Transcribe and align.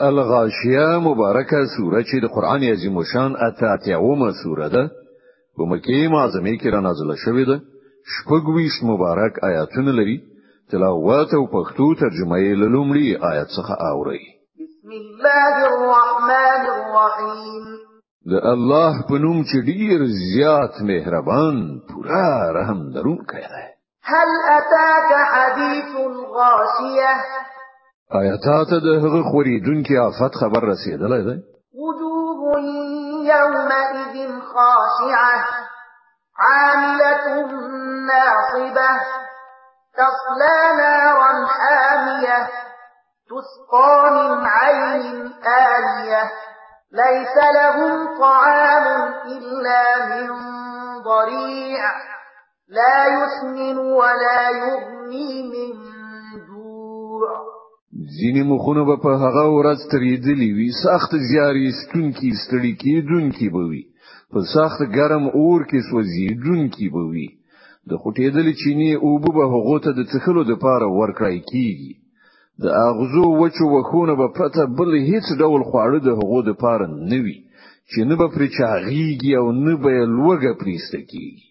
الغاشیه 0.00 0.88
مبارکه 1.04 1.64
سوره 1.76 2.02
چې 2.04 2.20
د 2.22 2.26
قران 2.34 2.62
عظیم 2.62 3.02
شان 3.02 3.36
اته 3.46 3.66
اتیاومه 3.72 4.32
سوره 4.42 4.68
ده 4.68 4.90
په 5.56 5.62
مکه 5.70 6.08
معظمه 6.08 6.56
کې 6.60 6.68
را 6.72 6.80
نازله 6.80 7.16
شوې 7.24 7.44
ده 7.46 7.60
شپږویش 8.14 8.74
مبارک 8.82 9.44
آیاتونه 9.44 9.92
لري 9.92 10.20
تلاوت 10.70 11.34
او 11.34 11.44
پښتو 11.54 11.98
ترجمه 12.02 12.36
یې 12.44 12.52
لومړی 12.74 13.06
آیت 13.32 13.48
څخه 13.56 13.72
اوري 13.90 14.20
بسم 14.62 14.90
الله 15.02 15.56
الرحمن 15.72 16.62
الرحیم 16.74 17.64
د 18.32 18.34
الله 18.52 18.92
په 19.08 19.14
نوم 19.24 19.42
چې 19.44 19.56
ډیر 19.70 19.98
زیات 20.06 20.74
مهربان 20.82 21.80
پورا 21.88 22.28
رحم 22.58 22.80
درونکی 22.94 23.44
دی 23.52 23.64
هل 24.12 24.28
اتاك 24.58 25.08
حديث 25.34 25.90
الغاشيه 26.12 27.41
آیا 28.20 28.32
تا 28.44 28.56
ته 28.70 28.76
د 28.84 28.86
هغه 29.04 29.18
خوریدونکي 29.30 29.94
آفت 30.08 30.32
خبر 30.40 30.60
رسیدلی 30.72 31.18
دی 31.26 31.36
وجوه 31.84 32.40
يومئذ 33.32 34.30
خاشعه 34.54 35.34
عاملة 36.40 37.24
ناصبة 38.10 38.90
تصلى 39.98 40.58
نارا 40.80 41.32
حامية 41.46 42.38
تسقى 43.30 44.10
من 44.10 44.46
عين 44.46 45.30
آنية 45.46 46.22
ليس 46.92 47.34
لهم 47.56 48.18
طعام 48.20 48.86
إلا 49.26 49.84
من 50.10 50.28
ضريع 51.02 51.84
لا 52.68 53.06
يسمن 53.06 53.78
ولا 53.78 54.50
يغني 54.50 55.32
من 55.54 56.01
ځینې 58.16 58.42
مخونه 58.52 58.82
به 58.88 58.96
په 59.04 59.10
هغه 59.22 59.44
ورځ 59.58 59.78
تریدلی 59.92 60.48
وي 60.58 60.68
سخت 60.84 61.10
زیاري 61.30 61.66
ستون 61.80 62.06
کې 62.18 62.28
ستړي 62.42 62.72
کېدون 62.82 63.24
کې 63.36 63.46
به 63.54 63.62
وي 63.70 63.84
په 64.32 64.38
سخت 64.54 64.80
ګرم 64.96 65.24
اور 65.38 65.60
کې 65.70 65.78
سوځېدون 65.88 66.60
کې 66.74 66.86
به 66.94 67.02
وي 67.12 67.28
د 67.88 67.92
خوټېدلې 68.02 68.52
چینی 68.60 68.92
اوبه 69.06 69.30
به 69.36 69.44
هغو 69.54 69.76
ته 69.84 69.90
د 69.94 70.00
څښلو 70.10 70.42
دپاره 70.52 70.86
ورکړای 71.00 71.38
کېږي 71.50 71.92
د 72.62 72.64
اغزو 72.88 73.24
وچو 73.40 73.64
وخونه 73.76 74.12
به 74.20 74.26
پرته 74.36 74.62
بل 74.78 74.90
هیڅ 75.10 75.26
ډول 75.40 75.62
خواړه 75.70 75.98
د 76.02 76.08
هغو 76.18 76.40
دپاره 76.50 76.86
نه 77.10 77.18
وي 77.24 77.38
چې 77.90 78.00
نه 78.08 78.14
به 78.20 78.26
پرې 78.34 78.46
چاغېږي 78.58 79.32
او 79.40 79.46
نه 79.64 79.74
به 79.82 79.90
یې 79.96 80.04
لوږه 80.16 80.52
پرېسته 80.62 80.98
کېږي 81.12 81.46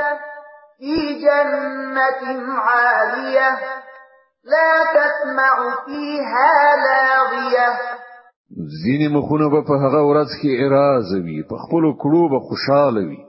في 0.80 1.20
جنة 1.22 2.52
عالية 2.60 3.50
لا 4.44 4.72
تسمع 4.98 5.56
فيها 5.86 6.56
لاغية 6.86 7.70
زینې 8.82 9.08
مخونه 9.18 9.48
به 9.54 9.62
په 9.68 9.74
هغه 9.84 10.02
ورځ 10.10 10.30
کې 10.42 10.50
اراز 10.66 11.08
وي 11.26 11.40
په 11.50 11.56
خپل 11.64 11.84
کړو 12.02 12.24
به 12.32 12.40
خوشاله 12.48 13.02
وي 13.10 13.22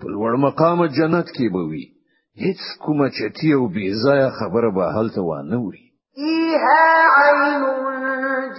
په 0.00 0.06
لوړ 0.12 0.30
مقام 0.46 0.78
جنت 0.96 1.26
کې 1.36 1.46
به 1.54 1.62
وي 1.70 1.84
هیڅ 2.42 2.60
کومه 2.84 3.08
چتی 3.16 3.50
او 3.56 3.62
بې 3.74 3.88
ځای 4.04 4.22
خبره 4.38 4.70
به 4.76 4.84
هلته 4.96 5.20
وانه 5.28 5.58
وي 5.68 5.82
فيها 6.18 6.84
عين 7.18 7.62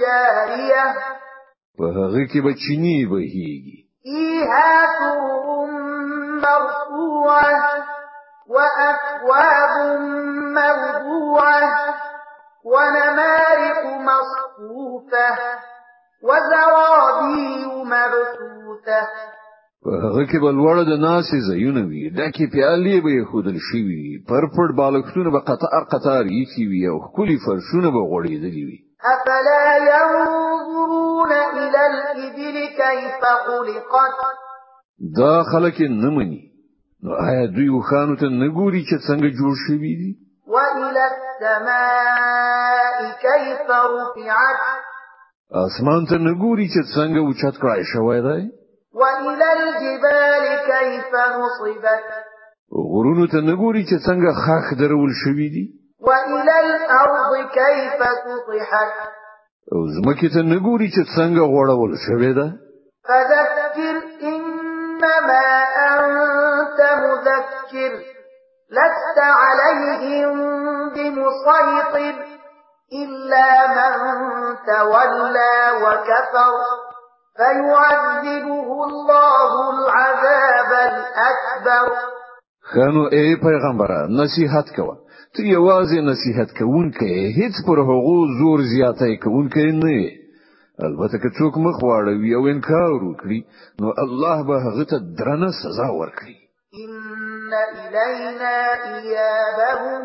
جاريه 0.01 0.85
په 1.77 1.83
هغه 1.97 2.21
کې 2.31 2.39
به 2.45 2.51
چینی 2.63 2.97
بهيږي 3.11 3.84
فيها 4.05 4.87
سرر 4.99 5.65
مرفوعة 6.37 7.61
وأكواب 8.47 9.99
موضوعة 10.61 11.93
ونمارق 12.65 13.81
مصفوفة 14.01 15.37
وزرابي 16.23 17.65
مبثوثة 17.83 19.03
په 19.85 19.91
هغه 20.05 20.25
کې 20.29 20.37
بل 20.41 20.55
وړ 20.65 20.75
د 20.89 20.93
ناسې 21.07 21.37
زیونه 21.51 21.81
وي 21.89 22.03
ډکې 22.17 22.45
پیالې 22.53 22.95
به 23.05 23.15
خودل 23.31 23.57
شي 23.67 23.79
وي 23.87 24.05
پرپړ 24.29 24.67
بالښتونه 24.79 25.29
به 25.35 25.39
قطار 25.49 25.83
قطار 25.93 26.23
یې 26.37 26.65
وي 26.71 26.83
او 26.91 26.97
کلی 27.17 27.37
فرشونه 27.45 27.89
به 27.95 28.01
غوړېدلې 28.11 28.63
وي 28.67 28.77
افلا 29.13 29.61
ينظرون 29.93 31.04
ينظرون 31.25 31.63
إلى 31.63 31.81
الإبل 31.91 32.57
كيف 32.81 33.21
خلقت 33.91 34.37
دا 35.17 35.43
خلق 35.53 35.81
نمني 35.81 36.43
نو 37.03 37.11
آیا 37.27 37.45
دوی 37.55 37.69
وخانو 37.69 38.15
ته 38.19 38.27
نګوري 38.43 38.81
چې 38.89 38.95
څنګه 39.07 39.27
جوړ 39.39 39.53
شوي 39.67 39.93
دي 40.01 40.11
السماء 41.05 43.01
كيف 43.25 43.59
رفعت 43.69 44.59
اسمان 45.65 46.05
ته 46.09 46.15
نګوري 46.27 46.67
چې 46.73 46.81
څنګه 46.95 47.19
اوچت 47.27 47.55
کړای 47.61 47.83
شوی 47.93 48.19
دی 48.25 48.49
الجبال 48.99 50.45
كيف 50.71 51.11
نصبت 51.41 52.03
غرونو 52.91 53.25
ته 53.33 53.39
چې 53.89 53.95
څنګه 54.07 54.29
خاخ 54.45 54.65
درول 54.81 55.11
شوی 55.23 55.49
دي 55.55 55.63
وإلى 56.07 56.55
الأرض 56.75 57.31
كيف 57.57 57.99
سطحت 58.25 59.15
او 59.73 59.79
زمکه 59.95 60.27
ته 60.33 60.41
نګوري 60.51 60.87
چې 60.95 61.01
څنګه 61.15 61.43
غوړول 61.51 61.91
شوی 62.05 62.31
ده 62.39 62.47
فذكر 63.07 63.95
انما 64.33 65.45
انت 65.93 66.79
مذكر 67.03 67.91
لست 68.77 69.17
عليهم 69.43 70.35
بمسيطر 70.95 72.15
الا 73.01 73.49
من 73.77 73.95
تولى 74.71 75.55
وكفر 75.83 76.53
فيعذبه 77.37 78.69
الله 78.87 79.51
العذاب 79.77 80.71
الاكبر 80.91 81.87
خنو 82.71 83.09
ای 83.11 83.35
پیغمبره 83.45 83.99
نصیحت 84.21 84.65
کوه 84.77 84.95
ته 85.33 85.41
یوازې 85.55 85.99
نصیحت 86.11 86.49
کوونکې 86.59 87.11
هیڅ 87.39 87.55
پر 87.67 87.77
هغو 87.89 88.15
زور 88.39 88.59
زیاتې 88.73 89.09
کوونکې 89.23 89.65
نه 89.81 89.93
البته 90.87 91.15
که 91.23 91.29
څوک 91.37 91.53
مخ 91.65 91.75
واړوي 91.87 92.31
او 92.37 92.43
انکار 92.53 92.91
وکړي 93.07 93.39
نو 93.81 93.87
الله 94.03 94.37
به 94.47 94.55
هغه 94.65 94.83
ته 94.91 94.97
درنه 95.19 95.49
سزا 95.61 95.87
ورکړي 95.99 96.35
ان 96.83 97.51
الینا 97.67 98.55
ایابهم 98.99 100.03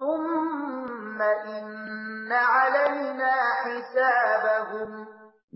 ثم 0.00 1.18
ان 1.56 2.30
علینا 2.60 3.34
حسابهم 3.66 4.90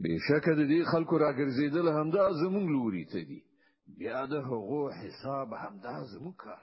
بشکه 0.05 0.53
د 0.61 0.63
دې 0.73 0.81
خلکو 0.93 1.15
راګرځیدل 1.25 1.87
همدا 1.99 2.25
زموږ 2.43 2.65
لوري 2.75 3.05
ته 3.13 3.21
دي 3.29 3.41
بیا 3.99 4.19
د 4.31 4.33
حساب 5.01 5.49
هم 5.63 5.75
زموږ 6.13 6.35
کار 6.43 6.63